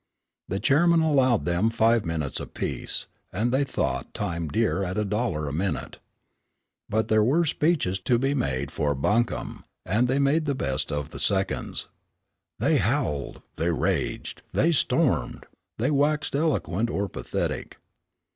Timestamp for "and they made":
9.85-10.45